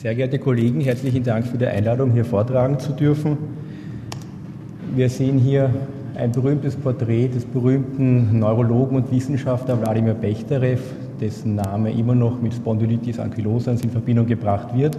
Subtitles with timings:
[0.00, 3.36] Sehr geehrte Kollegen, herzlichen Dank für die Einladung, hier vortragen zu dürfen.
[4.94, 5.70] Wir sehen hier
[6.14, 10.78] ein berühmtes Porträt des berühmten Neurologen und Wissenschaftler Wladimir Bechterew,
[11.20, 14.96] dessen Name immer noch mit Spondylitis ankylosans in Verbindung gebracht wird.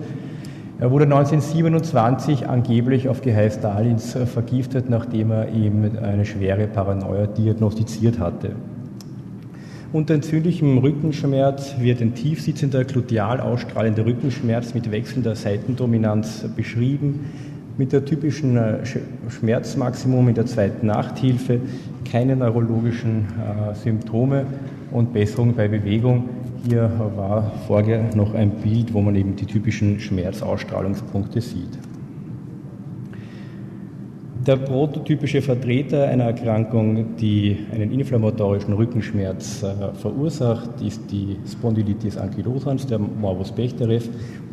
[0.81, 8.19] Er wurde 1927 angeblich auf Geheiß Stalins vergiftet, nachdem er ihm eine schwere Paranoia diagnostiziert
[8.19, 8.51] hatte.
[9.91, 17.31] Unter entzündlichem Rückenschmerz wird ein tiefsitzender, gluteal ausstrahlender Rückenschmerz mit wechselnder Seitendominanz beschrieben,
[17.75, 18.85] mit der typischen äh,
[19.29, 21.59] Schmerzmaximum in der zweiten Nachthilfe,
[22.05, 24.45] keine neurologischen äh, Symptome
[24.91, 26.29] und Besserung bei Bewegung.
[26.67, 31.79] Hier war vorher noch ein Bild, wo man eben die typischen Schmerzausstrahlungspunkte sieht.
[34.49, 42.87] Der prototypische Vertreter einer Erkrankung, die einen inflammatorischen Rückenschmerz äh, verursacht, ist die Spondylitis ankylosans,
[42.87, 43.99] der Morbus Bechterew,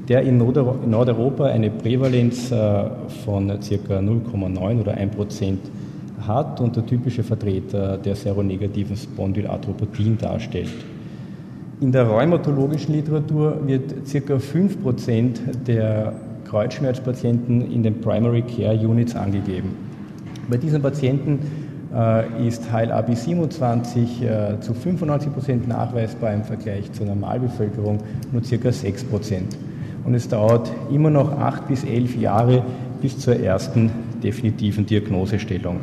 [0.06, 2.90] der in Nordeuropa eine Prävalenz äh,
[3.24, 3.54] von ca.
[3.54, 5.60] 0,9 oder 1 Prozent
[6.26, 10.74] hat und der typische Vertreter der seronegativen Spondylarthropathien darstellt.
[11.80, 14.34] In der rheumatologischen Literatur wird ca.
[14.34, 16.12] 5% der
[16.44, 19.85] Kreuzschmerzpatienten in den Primary Care Units angegeben.
[20.48, 21.40] Bei diesen Patienten
[21.94, 27.98] äh, ist HLA-B27 äh, zu 95% nachweisbar im Vergleich zur Normalbevölkerung
[28.32, 28.68] nur ca.
[28.68, 29.40] 6%.
[30.04, 32.62] Und es dauert immer noch 8 bis 11 Jahre
[33.00, 33.90] bis zur ersten
[34.22, 35.78] definitiven Diagnosestellung.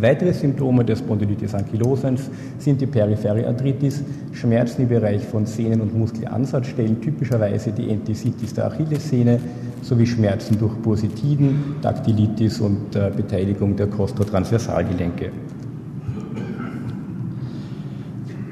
[0.00, 2.28] Weitere Symptome der Spondylitis ankylosans
[2.58, 8.66] sind die periphere Arthritis, Schmerzen im Bereich von Sehnen- und Muskelansatzstellen, typischerweise die Entisitis der
[8.66, 9.38] Achillessehne,
[9.82, 15.30] sowie Schmerzen durch Bursitiden, Daktilitis und äh, Beteiligung der Costotransversalgelenke.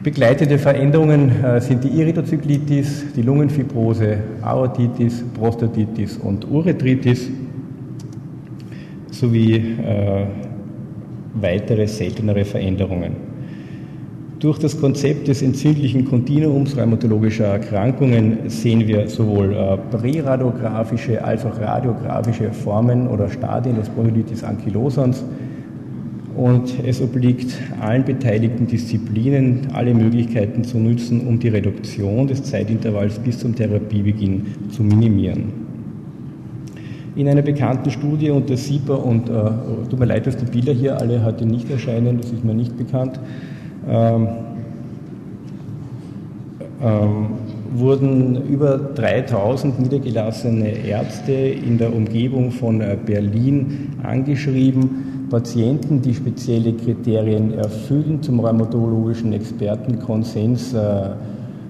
[0.02, 7.28] Begleitende Veränderungen äh, sind die Iridozyglitis, die Lungenfibrose, Aortitis, Prostatitis und Urethritis
[9.10, 10.26] sowie äh,
[11.34, 13.32] weitere seltenere Veränderungen.
[14.42, 21.60] Durch das Konzept des entzündlichen Kontinuums rheumatologischer Erkrankungen sehen wir sowohl äh, präradiografische als auch
[21.60, 25.24] radiografische Formen oder Stadien des Spondylitis ankylosans
[26.36, 33.18] und es obliegt allen beteiligten Disziplinen, alle Möglichkeiten zu nutzen, um die Reduktion des Zeitintervalls
[33.20, 35.71] bis zum Therapiebeginn zu minimieren.
[37.14, 39.32] In einer bekannten Studie unter SIPA und äh,
[39.90, 42.76] tut mir leid, dass die Bilder hier alle heute nicht erscheinen, das ist mir nicht
[42.78, 43.20] bekannt,
[43.86, 44.28] ähm,
[46.82, 47.26] ähm,
[47.74, 56.72] wurden über 3000 niedergelassene Ärzte in der Umgebung von äh, Berlin angeschrieben, Patienten, die spezielle
[56.72, 61.10] Kriterien erfüllen, zum rheumatologischen Expertenkonsens äh,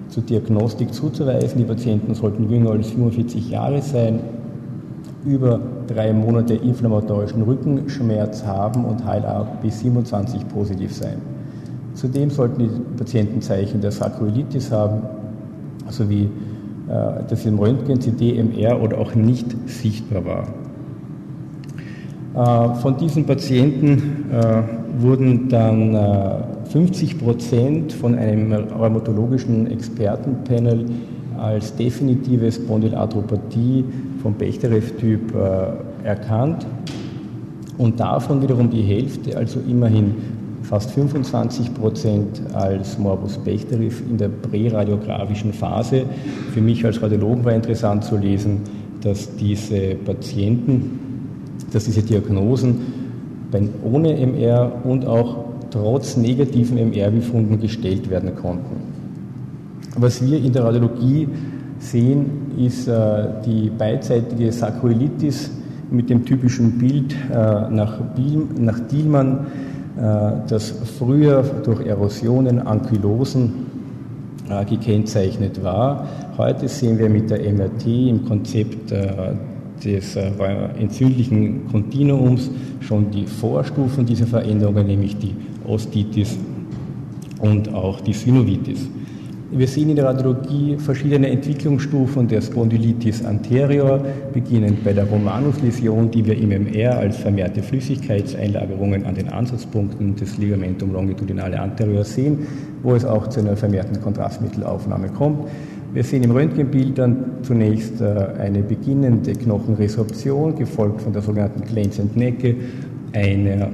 [0.07, 1.57] zur Diagnostik zuzuweisen.
[1.57, 4.19] Die Patienten sollten jünger als 45 Jahre sein,
[5.25, 11.17] über drei Monate inflammatorischen Rückenschmerz haben und HLA bis 27 positiv sein.
[11.93, 15.03] Zudem sollten die Patienten Zeichen der Sarkoiditis haben,
[15.89, 16.29] sowie
[16.87, 20.23] äh, dass im Röntgen, CT, MR oder auch nicht sichtbar
[22.33, 22.73] war.
[22.73, 25.97] Äh, von diesen Patienten äh, wurden dann
[26.65, 30.85] 50 Prozent von einem rheumatologischen Expertenpanel
[31.37, 33.85] als definitive Spondylarthropathie
[34.23, 36.65] vom Bechterew-Typ äh, erkannt
[37.77, 40.15] und davon wiederum die Hälfte, also immerhin
[40.63, 46.05] fast 25 Prozent als Morbus Bechterew in der präradiografischen Phase.
[46.53, 48.61] Für mich als Radiologen war interessant zu lesen,
[49.01, 50.99] dass diese Patienten,
[51.71, 53.03] dass diese Diagnosen
[53.83, 58.77] ohne MR und auch trotz negativen MR-Befunden gestellt werden konnten.
[59.95, 61.27] Was wir in der Radiologie
[61.83, 65.51] sehen, ist äh, die beidseitige Sarkoilitis
[65.91, 67.35] mit dem typischen Bild äh,
[67.69, 67.99] nach,
[68.57, 69.47] nach Dielmann,
[69.97, 73.73] äh, das früher durch Erosionen, Ankylosen
[74.69, 76.05] gekennzeichnet war.
[76.37, 82.51] Heute sehen wir mit der MRT im Konzept des entzündlichen Kontinuums
[82.81, 85.33] schon die Vorstufen dieser Veränderungen, nämlich die
[85.65, 86.37] Ostitis
[87.39, 88.89] und auch die Synovitis.
[89.55, 94.03] Wir sehen in der Radiologie verschiedene Entwicklungsstufen der Spondylitis anterior,
[94.33, 100.39] beginnend bei der Romanus-Läsion, die wir im MR als vermehrte Flüssigkeitseinlagerungen an den Ansatzpunkten des
[100.39, 102.47] Ligamentum longitudinale anterior sehen,
[102.81, 105.47] wo es auch zu einer vermehrten Kontrastmittelaufnahme kommt.
[105.93, 108.05] Wir sehen im Röntgenbild dann zunächst äh,
[108.39, 112.55] eine beginnende Knochenresorption, gefolgt von der sogenannten Claims-Necke,
[113.13, 113.69] einer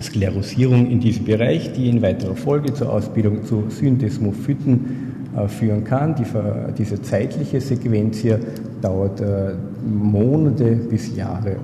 [0.00, 4.80] Sklerosierung in diesem Bereich, die in weiterer Folge zur Ausbildung zu Syndesmophyten
[5.36, 6.14] äh, führen kann.
[6.14, 6.24] Die,
[6.76, 8.38] diese zeitliche Sequenz hier
[8.80, 9.54] dauert äh,
[9.86, 11.56] Monate bis Jahre.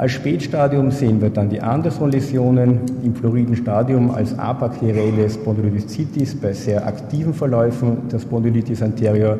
[0.00, 6.86] Als Spätstadium sehen wir dann die Anderson-Läsionen im fluoriden Stadium als abakterielle Spondylolisthesis bei sehr
[6.86, 9.38] aktiven Verläufen der Spondylitis anterior,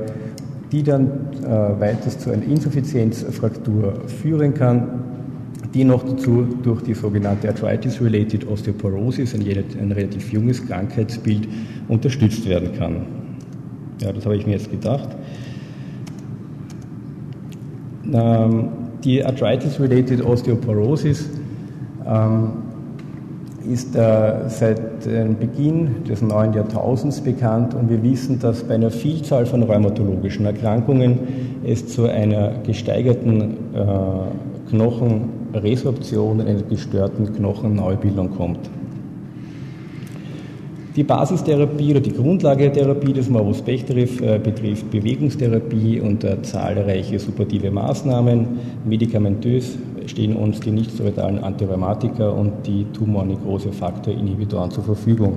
[0.70, 1.06] die dann
[1.42, 4.88] äh, weiters zu einer Insuffizienzfraktur führen kann,
[5.74, 11.48] die noch dazu durch die sogenannte Arthritis-Related Osteoporosis, ein, ein relativ junges Krankheitsbild,
[11.88, 13.06] unterstützt werden kann.
[14.00, 15.10] Ja, das habe ich mir jetzt gedacht.
[18.12, 18.68] Ähm,
[19.04, 21.28] die Arthritis-Related Osteoporosis
[22.06, 22.50] ähm,
[23.70, 28.90] ist äh, seit dem Beginn des neuen Jahrtausends bekannt und wir wissen, dass bei einer
[28.90, 31.18] Vielzahl von rheumatologischen Erkrankungen
[31.64, 34.70] es zu einer gesteigerten äh,
[35.50, 38.70] Knochenresorption, einer gestörten Knochenneubildung kommt.
[40.96, 46.42] Die Basistherapie oder die Grundlage der Therapie des Morbus Bechterew äh, betrifft Bewegungstherapie und äh,
[46.42, 48.46] zahlreiche supportive Maßnahmen.
[48.84, 55.36] Medikamentös stehen uns die nichtsteroidalen Antirheumatika und die Tumornekrose-Faktor-Inhibitoren zur Verfügung.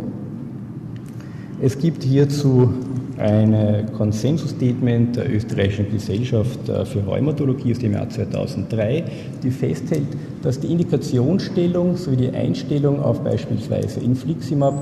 [1.62, 2.74] Es gibt hierzu
[3.18, 9.04] ein Konsensusstatement der österreichischen Gesellschaft äh, für Rheumatologie aus dem Jahr 2003,
[9.44, 10.08] die festhält,
[10.42, 14.74] dass die Indikationsstellung sowie die Einstellung auf beispielsweise Infliximab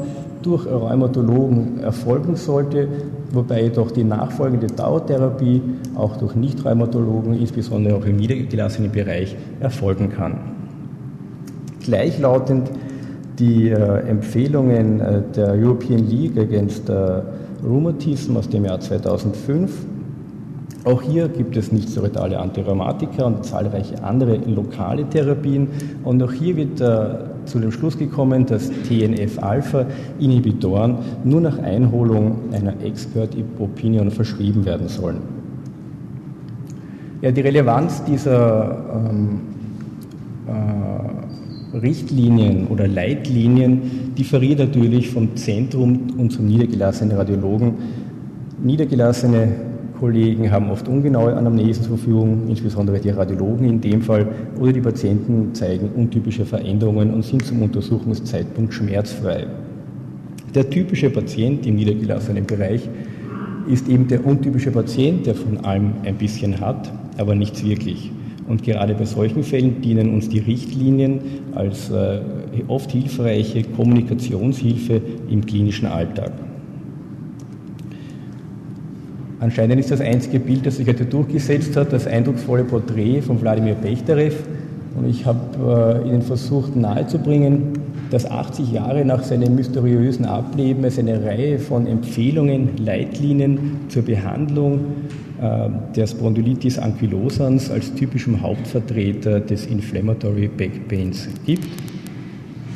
[0.41, 2.87] durch Rheumatologen erfolgen sollte,
[3.31, 5.61] wobei jedoch die nachfolgende Dauertherapie
[5.95, 10.39] auch durch Nicht-Rheumatologen, insbesondere auch im niedergelassenen Bereich, erfolgen kann.
[11.81, 12.71] Gleichlautend
[13.39, 16.89] die äh, Empfehlungen äh, der European League against
[17.63, 19.71] Rheumatism aus dem Jahr 2005.
[20.83, 25.67] Auch hier gibt es nicht steroidale Antirheumatika und zahlreiche andere lokale Therapien.
[26.03, 32.73] Und auch hier wird äh, zu dem Schluss gekommen, dass TNF-Alpha-Inhibitoren nur nach Einholung einer
[32.83, 35.19] Expert Opinion verschrieben werden sollen.
[37.21, 39.41] Ja, die Relevanz dieser ähm,
[40.47, 40.51] äh,
[41.73, 47.75] Richtlinien oder Leitlinien differiert natürlich vom Zentrum und zum niedergelassenen Radiologen.
[48.61, 49.47] Niedergelassene
[49.99, 54.27] Kollegen haben oft ungenaue Anamnesen zur Verfügung, insbesondere die Radiologen in dem Fall,
[54.59, 59.47] oder die Patienten zeigen untypische Veränderungen und sind zum Untersuchungszeitpunkt schmerzfrei.
[60.55, 62.89] Der typische Patient im niedergelassenen Bereich
[63.67, 68.11] ist eben der untypische Patient, der von allem ein bisschen hat, aber nichts wirklich.
[68.47, 71.19] Und gerade bei solchen Fällen dienen uns die Richtlinien
[71.53, 72.19] als äh,
[72.67, 76.31] oft hilfreiche Kommunikationshilfe im klinischen Alltag.
[79.39, 83.73] Anscheinend ist das einzige Bild, das sich heute durchgesetzt hat, das eindrucksvolle Porträt von Wladimir
[83.73, 84.31] Bechterew.
[84.95, 87.73] Und ich habe äh, Ihnen versucht nahezubringen,
[88.11, 94.81] dass 80 Jahre nach seinem mysteriösen Ableben es eine Reihe von Empfehlungen, Leitlinien zur Behandlung
[95.41, 101.67] der Spondylitis ankylosans als typischem Hauptvertreter des Inflammatory Back Pains gibt.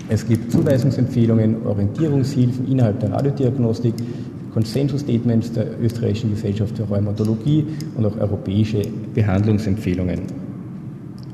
[0.10, 3.94] Es gibt Zuweisungsempfehlungen, Orientierungshilfen innerhalb der Radiodiagnostik,
[4.52, 7.66] Konsensusstatements der österreichischen Gesellschaft für Rheumatologie
[7.96, 8.82] und auch europäische
[9.14, 10.22] Behandlungsempfehlungen.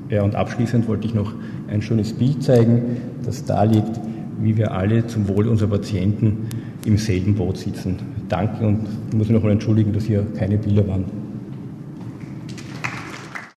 [0.09, 1.33] Ja, und abschließend wollte ich noch
[1.69, 3.99] ein schönes Bild zeigen, das darlegt,
[4.41, 6.47] wie wir alle zum Wohl unserer Patienten
[6.85, 7.97] im selben Boot sitzen.
[8.29, 11.05] Danke und ich muss mich noch mal entschuldigen, dass hier keine Bilder waren.